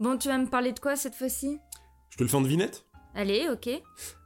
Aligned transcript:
Bon, 0.00 0.16
tu 0.16 0.28
vas 0.28 0.38
me 0.38 0.46
parler 0.46 0.72
de 0.72 0.78
quoi 0.78 0.94
cette 0.96 1.14
fois-ci? 1.14 1.58
Je 2.10 2.16
te 2.16 2.22
le 2.22 2.28
fais 2.28 2.36
en 2.36 2.40
devinette? 2.40 2.86
Allez, 3.14 3.48
ok. 3.52 3.68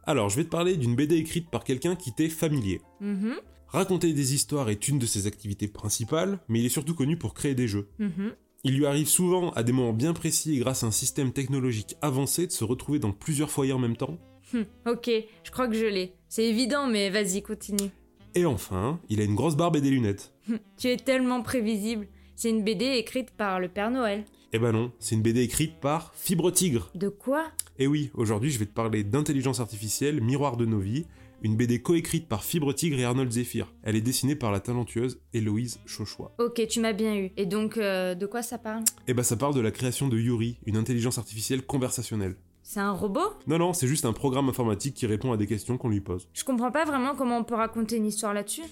Alors, 0.05 0.29
je 0.29 0.37
vais 0.37 0.45
te 0.45 0.51
parler 0.51 0.77
d'une 0.77 0.95
BD 0.95 1.17
écrite 1.17 1.49
par 1.51 1.65
quelqu'un 1.65 1.97
qui 1.97 2.13
t'est 2.13 2.29
familier. 2.29 2.81
Mhm, 3.01 3.37
Raconter 3.69 4.13
des 4.13 4.35
histoires 4.35 4.69
est 4.69 4.87
une 4.89 4.99
de 4.99 5.07
ses 5.07 5.27
activités 5.27 5.67
principales, 5.69 6.41
mais 6.49 6.61
il 6.61 6.67
est 6.67 6.71
surtout 6.71 6.95
connu 6.95 7.17
pour 7.17 7.33
créer 7.33 7.55
des 7.55 7.69
jeux. 7.69 7.89
mhm. 7.99 8.35
Il 8.65 8.77
lui 8.77 8.87
arrive 8.87 9.09
souvent, 9.09 9.51
à 9.53 9.63
des 9.65 9.73
moments 9.73 9.93
bien 9.95 10.13
précis 10.13 10.55
et 10.55 10.59
grâce 10.59 10.85
à 10.85 10.87
un 10.87 10.91
système 10.93 11.33
technologique 11.33 11.97
avancé, 12.01 12.47
de 12.47 12.53
se 12.53 12.63
retrouver 12.65 12.99
dans 13.01 13.11
plusieurs 13.11 13.51
foyers 13.51 13.73
en 13.73 13.79
même 13.81 13.97
temps. 13.97 14.19
Hm, 14.53 14.65
ok, 14.87 15.11
je 15.43 15.51
crois 15.51 15.67
que 15.67 15.75
je 15.75 15.87
l'ai. 15.87 16.15
C'est 16.29 16.45
évident, 16.45 16.87
mais 16.87 17.11
vas-y, 17.11 17.43
continue. 17.43 17.91
Et 18.37 18.45
enfin, 18.45 19.01
il 19.09 19.21
a 19.21 19.25
une 19.25 19.35
grosse 19.35 19.57
barbe 19.57 19.77
et 19.77 19.81
des 19.81 19.91
lunettes. 19.91 20.33
Hm, 20.49 20.59
tu 20.79 20.89
es 20.89 20.97
tellement 20.97 21.43
prévisible. 21.43 22.07
C'est 22.37 22.51
une 22.51 22.63
BD 22.63 22.85
écrite 22.85 23.31
par 23.33 23.59
le 23.59 23.69
Père 23.69 23.91
Noël. 23.91 24.25
Eh 24.55 24.59
ben 24.59 24.73
non, 24.73 24.93
c'est 24.99 25.15
une 25.15 25.23
BD 25.23 25.41
écrite 25.41 25.81
par 25.81 26.13
Fibre 26.15 26.51
Tigre. 26.51 26.91
De 26.95 27.09
quoi? 27.09 27.47
Et 27.79 27.87
oui, 27.87 28.11
aujourd'hui 28.13 28.51
je 28.51 28.59
vais 28.59 28.67
te 28.67 28.75
parler 28.75 29.03
d'intelligence 29.03 29.61
artificielle, 29.61 30.21
Miroir 30.21 30.59
de 30.59 30.67
nos 30.67 30.79
vies, 30.79 31.07
une 31.41 31.57
BD 31.57 31.81
coécrite 31.81 32.29
par 32.29 32.45
Fibre 32.45 32.75
Tigre 32.75 32.99
et 32.99 33.05
Arnold 33.05 33.33
Zephyr. 33.33 33.73
Elle 33.83 33.97
est 33.97 34.03
dessinée 34.03 34.37
par 34.37 34.53
la 34.53 34.61
talentueuse 34.61 35.23
Héloïse 35.33 35.81
Chauchois. 35.87 36.35
Ok, 36.39 36.67
tu 36.69 36.81
m'as 36.81 36.93
bien 36.93 37.17
eu. 37.17 37.31
Et 37.39 37.47
donc, 37.47 37.79
euh, 37.79 38.15
de 38.15 38.27
quoi 38.27 38.43
ça 38.43 38.59
parle? 38.59 38.85
Et 39.09 39.15
bah 39.15 39.23
ça 39.23 39.37
parle 39.37 39.55
de 39.55 39.61
la 39.61 39.71
création 39.71 40.09
de 40.09 40.19
Yuri, 40.19 40.59
une 40.67 40.77
intelligence 40.77 41.17
artificielle 41.17 41.63
conversationnelle. 41.63 42.37
C'est 42.63 42.81
un 42.81 42.93
robot? 42.93 43.21
Non, 43.47 43.59
non, 43.59 43.73
c'est 43.73 43.87
juste 43.87 44.05
un 44.05 44.13
programme 44.13 44.49
informatique 44.49 44.95
qui 44.95 45.07
répond 45.07 45.33
à 45.33 45.37
des 45.37 45.47
questions 45.47 45.79
qu'on 45.79 45.89
lui 45.89 46.01
pose. 46.01 46.29
Je 46.33 46.45
comprends 46.45 46.71
pas 46.71 46.85
vraiment 46.85 47.15
comment 47.15 47.39
on 47.39 47.45
peut 47.45 47.55
raconter 47.55 47.97
une 47.97 48.07
histoire 48.07 48.33
là-dessus. 48.33 48.63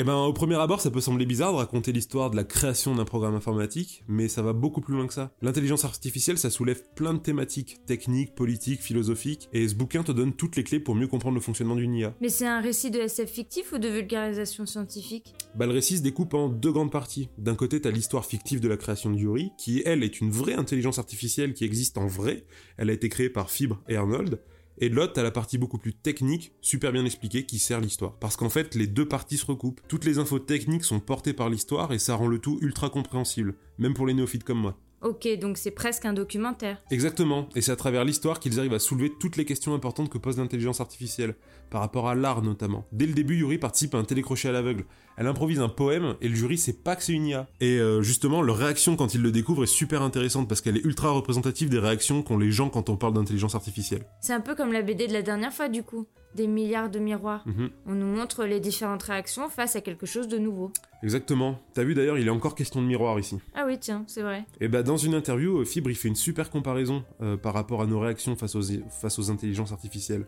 Eh 0.00 0.04
ben, 0.04 0.14
au 0.14 0.32
premier 0.32 0.54
abord, 0.54 0.80
ça 0.80 0.92
peut 0.92 1.00
sembler 1.00 1.26
bizarre 1.26 1.50
de 1.50 1.56
raconter 1.56 1.90
l'histoire 1.90 2.30
de 2.30 2.36
la 2.36 2.44
création 2.44 2.94
d'un 2.94 3.04
programme 3.04 3.34
informatique, 3.34 4.04
mais 4.06 4.28
ça 4.28 4.42
va 4.42 4.52
beaucoup 4.52 4.80
plus 4.80 4.94
loin 4.94 5.08
que 5.08 5.12
ça. 5.12 5.32
L'intelligence 5.42 5.84
artificielle, 5.84 6.38
ça 6.38 6.50
soulève 6.50 6.84
plein 6.94 7.14
de 7.14 7.18
thématiques, 7.18 7.84
techniques, 7.84 8.36
politiques, 8.36 8.80
philosophiques, 8.80 9.48
et 9.52 9.66
ce 9.66 9.74
bouquin 9.74 10.04
te 10.04 10.12
donne 10.12 10.34
toutes 10.34 10.54
les 10.54 10.62
clés 10.62 10.78
pour 10.78 10.94
mieux 10.94 11.08
comprendre 11.08 11.34
le 11.34 11.40
fonctionnement 11.40 11.74
d'une 11.74 11.94
IA. 11.94 12.14
Mais 12.20 12.28
c'est 12.28 12.46
un 12.46 12.60
récit 12.60 12.92
de 12.92 13.00
SF 13.00 13.28
fictif 13.28 13.72
ou 13.72 13.78
de 13.78 13.88
vulgarisation 13.88 14.66
scientifique? 14.66 15.34
Bah, 15.56 15.66
le 15.66 15.72
récit 15.72 15.96
se 15.96 16.02
découpe 16.02 16.34
en 16.34 16.48
deux 16.48 16.70
grandes 16.70 16.92
parties. 16.92 17.28
D'un 17.36 17.56
côté, 17.56 17.80
t'as 17.80 17.90
l'histoire 17.90 18.24
fictive 18.24 18.60
de 18.60 18.68
la 18.68 18.76
création 18.76 19.10
de 19.10 19.18
Yuri, 19.18 19.50
qui 19.58 19.82
elle 19.84 20.04
est 20.04 20.20
une 20.20 20.30
vraie 20.30 20.54
intelligence 20.54 21.00
artificielle 21.00 21.54
qui 21.54 21.64
existe 21.64 21.98
en 21.98 22.06
vrai. 22.06 22.44
Elle 22.76 22.90
a 22.90 22.92
été 22.92 23.08
créée 23.08 23.30
par 23.30 23.47
Fibre 23.50 23.80
et 23.88 23.96
Arnold. 23.96 24.40
Et 24.80 24.88
de 24.88 24.94
l'autre, 24.94 25.14
t'as 25.14 25.24
la 25.24 25.32
partie 25.32 25.58
beaucoup 25.58 25.78
plus 25.78 25.92
technique, 25.92 26.52
super 26.60 26.92
bien 26.92 27.04
expliquée, 27.04 27.44
qui 27.44 27.58
sert 27.58 27.80
l'histoire. 27.80 28.14
Parce 28.18 28.36
qu'en 28.36 28.48
fait, 28.48 28.76
les 28.76 28.86
deux 28.86 29.08
parties 29.08 29.36
se 29.36 29.46
recoupent. 29.46 29.80
Toutes 29.88 30.04
les 30.04 30.18
infos 30.18 30.38
techniques 30.38 30.84
sont 30.84 31.00
portées 31.00 31.32
par 31.32 31.50
l'histoire 31.50 31.92
et 31.92 31.98
ça 31.98 32.14
rend 32.14 32.28
le 32.28 32.38
tout 32.38 32.58
ultra 32.62 32.88
compréhensible, 32.88 33.56
même 33.78 33.94
pour 33.94 34.06
les 34.06 34.14
néophytes 34.14 34.44
comme 34.44 34.60
moi. 34.60 34.78
Ok, 35.00 35.28
donc 35.38 35.58
c'est 35.58 35.70
presque 35.70 36.04
un 36.06 36.12
documentaire. 36.12 36.78
Exactement, 36.90 37.48
et 37.54 37.60
c'est 37.60 37.70
à 37.70 37.76
travers 37.76 38.04
l'histoire 38.04 38.40
qu'ils 38.40 38.58
arrivent 38.58 38.74
à 38.74 38.80
soulever 38.80 39.12
toutes 39.20 39.36
les 39.36 39.44
questions 39.44 39.72
importantes 39.72 40.08
que 40.08 40.18
pose 40.18 40.38
l'intelligence 40.38 40.80
artificielle, 40.80 41.36
par 41.70 41.80
rapport 41.80 42.08
à 42.08 42.16
l'art 42.16 42.42
notamment. 42.42 42.84
Dès 42.90 43.06
le 43.06 43.12
début, 43.12 43.36
Yuri 43.36 43.58
participe 43.58 43.94
à 43.94 43.98
un 43.98 44.04
télécrochet 44.04 44.48
à 44.48 44.52
l'aveugle. 44.52 44.84
Elle 45.16 45.26
improvise 45.26 45.60
un 45.60 45.68
poème 45.68 46.16
et 46.20 46.28
le 46.28 46.34
jury 46.34 46.58
sait 46.58 46.72
pas 46.72 46.96
que 46.96 47.02
c'est 47.02 47.12
une 47.12 47.26
IA. 47.26 47.48
Et 47.60 47.78
euh, 47.78 48.02
justement, 48.02 48.42
leur 48.42 48.56
réaction 48.56 48.96
quand 48.96 49.14
ils 49.14 49.22
le 49.22 49.32
découvrent 49.32 49.64
est 49.64 49.66
super 49.66 50.02
intéressante 50.02 50.48
parce 50.48 50.60
qu'elle 50.60 50.76
est 50.76 50.84
ultra 50.84 51.10
représentative 51.10 51.68
des 51.68 51.78
réactions 51.78 52.22
qu'ont 52.22 52.38
les 52.38 52.50
gens 52.50 52.68
quand 52.68 52.88
on 52.88 52.96
parle 52.96 53.14
d'intelligence 53.14 53.54
artificielle. 53.54 54.04
C'est 54.20 54.32
un 54.32 54.40
peu 54.40 54.54
comme 54.54 54.72
la 54.72 54.82
BD 54.82 55.06
de 55.06 55.12
la 55.12 55.22
dernière 55.22 55.52
fois 55.52 55.68
du 55.68 55.82
coup. 55.82 56.06
Des 56.34 56.46
milliards 56.46 56.90
de 56.90 56.98
miroirs. 56.98 57.42
Mhm. 57.46 57.70
On 57.86 57.94
nous 57.94 58.06
montre 58.06 58.44
les 58.44 58.60
différentes 58.60 59.02
réactions 59.02 59.48
face 59.48 59.76
à 59.76 59.80
quelque 59.80 60.06
chose 60.06 60.28
de 60.28 60.38
nouveau. 60.38 60.72
Exactement. 61.02 61.58
T'as 61.74 61.84
vu 61.84 61.94
d'ailleurs, 61.94 62.18
il 62.18 62.26
est 62.26 62.30
encore 62.30 62.54
question 62.54 62.82
de 62.82 62.86
miroir 62.86 63.18
ici. 63.18 63.38
Ah 63.54 63.64
oui, 63.66 63.78
tiens, 63.78 64.04
c'est 64.06 64.22
vrai. 64.22 64.44
Et 64.60 64.68
bah 64.68 64.82
dans 64.82 64.96
une 64.96 65.14
interview, 65.14 65.60
euh, 65.60 65.64
Fibre 65.64 65.90
il 65.90 65.96
fait 65.96 66.08
une 66.08 66.16
super 66.16 66.50
comparaison 66.50 67.04
euh, 67.22 67.36
par 67.36 67.54
rapport 67.54 67.80
à 67.82 67.86
nos 67.86 67.98
réactions 67.98 68.36
face 68.36 68.54
aux, 68.54 68.62
face 69.00 69.18
aux 69.18 69.30
intelligences 69.30 69.72
artificielles. 69.72 70.26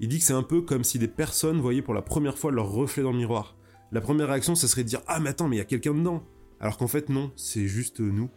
Il 0.00 0.08
dit 0.08 0.18
que 0.18 0.24
c'est 0.24 0.32
un 0.32 0.42
peu 0.42 0.62
comme 0.62 0.84
si 0.84 0.98
des 0.98 1.08
personnes 1.08 1.60
voyaient 1.60 1.82
pour 1.82 1.94
la 1.94 2.02
première 2.02 2.38
fois 2.38 2.50
leur 2.52 2.70
reflet 2.70 3.02
dans 3.02 3.12
le 3.12 3.18
miroir. 3.18 3.56
La 3.90 4.00
première 4.00 4.28
réaction, 4.28 4.54
ça 4.54 4.68
serait 4.68 4.84
de 4.84 4.88
dire 4.88 5.02
Ah 5.06 5.20
mais 5.20 5.30
attends, 5.30 5.48
mais 5.48 5.56
il 5.56 5.60
y 5.60 5.62
a 5.62 5.66
quelqu'un 5.66 5.94
dedans 5.94 6.22
Alors 6.60 6.78
qu'en 6.78 6.88
fait 6.88 7.08
non, 7.08 7.30
c'est 7.36 7.66
juste 7.66 8.00
nous. 8.00 8.30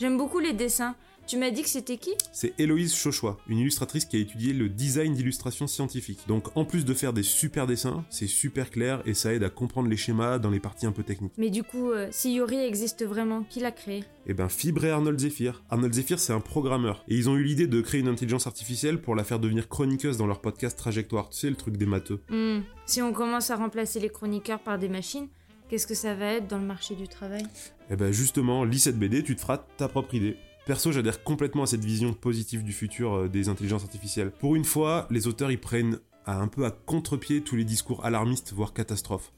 J'aime 0.00 0.18
beaucoup 0.18 0.40
les 0.40 0.52
dessins. 0.52 0.96
Tu 1.26 1.38
m'as 1.38 1.50
dit 1.50 1.62
que 1.62 1.68
c'était 1.70 1.96
qui? 1.96 2.10
C'est 2.32 2.52
Héloïse 2.60 2.94
Chauchois, 2.94 3.38
une 3.48 3.58
illustratrice 3.58 4.04
qui 4.04 4.16
a 4.16 4.20
étudié 4.20 4.52
le 4.52 4.68
design 4.68 5.14
d'illustration 5.14 5.66
scientifique. 5.66 6.20
Donc 6.28 6.54
en 6.54 6.66
plus 6.66 6.84
de 6.84 6.92
faire 6.92 7.14
des 7.14 7.22
super 7.22 7.66
dessins, 7.66 8.04
c'est 8.10 8.26
super 8.26 8.70
clair 8.70 9.00
et 9.06 9.14
ça 9.14 9.32
aide 9.32 9.42
à 9.42 9.48
comprendre 9.48 9.88
les 9.88 9.96
schémas 9.96 10.38
dans 10.38 10.50
les 10.50 10.60
parties 10.60 10.84
un 10.84 10.92
peu 10.92 11.02
techniques. 11.02 11.32
Mais 11.38 11.48
du 11.48 11.62
coup, 11.62 11.90
euh, 11.90 12.08
si 12.10 12.34
Yuri 12.34 12.58
existe 12.58 13.04
vraiment, 13.06 13.42
qui 13.42 13.60
l'a 13.60 13.72
créé? 13.72 14.04
Et 14.26 14.34
ben 14.34 14.50
Fibre 14.50 14.84
et 14.84 14.90
Arnold 14.90 15.18
Zephyr. 15.18 15.62
Arnold 15.70 15.94
Zephyr 15.94 16.18
c'est 16.18 16.34
un 16.34 16.40
programmeur. 16.40 17.02
Et 17.08 17.16
ils 17.16 17.30
ont 17.30 17.36
eu 17.36 17.42
l'idée 17.42 17.66
de 17.66 17.80
créer 17.80 18.00
une 18.02 18.08
intelligence 18.08 18.46
artificielle 18.46 19.00
pour 19.00 19.14
la 19.16 19.24
faire 19.24 19.38
devenir 19.40 19.68
chroniqueuse 19.68 20.18
dans 20.18 20.26
leur 20.26 20.42
podcast 20.42 20.78
Trajectoire. 20.78 21.30
Tu 21.30 21.38
sais 21.38 21.48
le 21.50 21.56
truc 21.56 21.78
des 21.78 21.86
matheux. 21.86 22.20
Hmm, 22.28 22.60
Si 22.84 23.00
on 23.00 23.14
commence 23.14 23.48
à 23.50 23.56
remplacer 23.56 23.98
les 23.98 24.10
chroniqueurs 24.10 24.60
par 24.60 24.78
des 24.78 24.90
machines, 24.90 25.28
qu'est-ce 25.70 25.86
que 25.86 25.94
ça 25.94 26.14
va 26.14 26.34
être 26.34 26.48
dans 26.48 26.58
le 26.58 26.66
marché 26.66 26.94
du 26.94 27.08
travail? 27.08 27.44
Et 27.90 27.96
ben 27.96 28.12
justement, 28.12 28.64
lis 28.64 28.80
cette 28.80 28.98
BD, 28.98 29.22
tu 29.22 29.34
te 29.36 29.40
feras 29.40 29.58
ta 29.78 29.88
propre 29.88 30.14
idée. 30.14 30.36
Perso, 30.66 30.92
j'adhère 30.92 31.22
complètement 31.22 31.64
à 31.64 31.66
cette 31.66 31.84
vision 31.84 32.14
positive 32.14 32.64
du 32.64 32.72
futur 32.72 33.12
euh, 33.12 33.28
des 33.28 33.50
intelligences 33.50 33.82
artificielles. 33.84 34.30
Pour 34.30 34.56
une 34.56 34.64
fois, 34.64 35.06
les 35.10 35.26
auteurs 35.26 35.50
y 35.50 35.58
prennent 35.58 35.98
à 36.24 36.40
un 36.40 36.48
peu 36.48 36.64
à 36.64 36.70
contre-pied 36.70 37.42
tous 37.42 37.54
les 37.54 37.64
discours 37.64 38.04
alarmistes, 38.06 38.54
voire 38.54 38.72
catastrophes. 38.72 39.30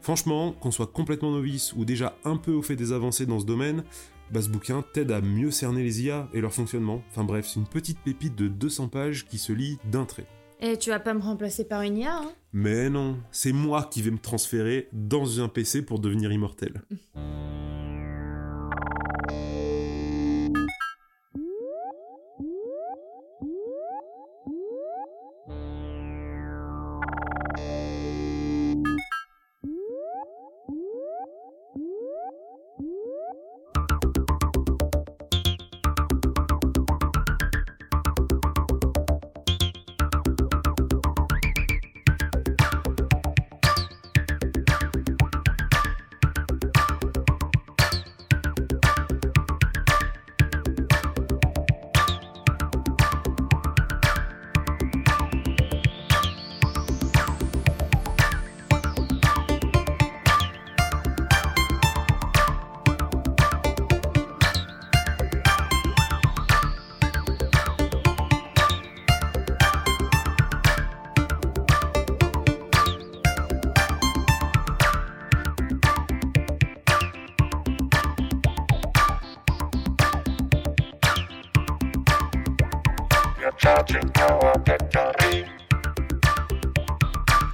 Franchement, 0.00 0.52
qu'on 0.52 0.70
soit 0.70 0.92
complètement 0.92 1.32
novice 1.32 1.72
ou 1.72 1.84
déjà 1.84 2.16
un 2.24 2.36
peu 2.36 2.52
au 2.52 2.62
fait 2.62 2.76
des 2.76 2.92
avancées 2.92 3.26
dans 3.26 3.40
ce 3.40 3.44
domaine, 3.44 3.82
bah 4.30 4.40
ce 4.40 4.48
bouquin 4.48 4.84
t'aide 4.92 5.10
à 5.10 5.20
mieux 5.20 5.50
cerner 5.50 5.82
les 5.82 6.04
IA 6.04 6.28
et 6.32 6.40
leur 6.40 6.52
fonctionnement. 6.52 7.02
Enfin 7.10 7.24
bref, 7.24 7.46
c'est 7.48 7.58
une 7.58 7.66
petite 7.66 7.98
pépite 7.98 8.36
de 8.36 8.46
200 8.46 8.86
pages 8.86 9.26
qui 9.26 9.38
se 9.38 9.52
lit 9.52 9.78
d'un 9.90 10.04
trait. 10.04 10.26
Eh, 10.60 10.76
tu 10.76 10.90
vas 10.90 11.00
pas 11.00 11.14
me 11.14 11.20
remplacer 11.20 11.64
par 11.64 11.82
une 11.82 11.96
IA, 11.96 12.18
hein? 12.18 12.32
Mais 12.52 12.88
non, 12.88 13.18
c'est 13.32 13.52
moi 13.52 13.88
qui 13.90 14.00
vais 14.00 14.12
me 14.12 14.18
transférer 14.18 14.88
dans 14.92 15.40
un 15.40 15.48
PC 15.48 15.82
pour 15.82 15.98
devenir 15.98 16.30
immortel. 16.30 16.82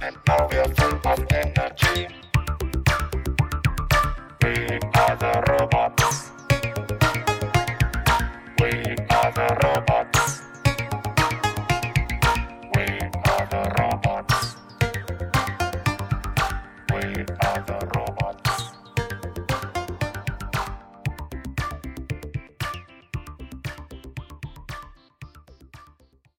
And 0.01 0.15
now 0.27 0.47
we 0.49 0.57
are 0.57 0.69
full 0.69 0.95
of 1.03 1.19
energy. 1.29 2.07
We 4.41 4.79
are 4.95 5.15
the 5.17 5.43
robots. 5.49 6.31
We 8.61 8.69
are 9.09 9.31
the 9.33 9.47
robots. 9.49 9.64